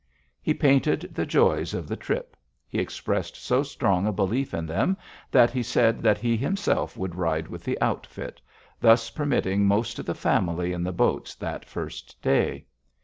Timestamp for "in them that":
4.51-5.51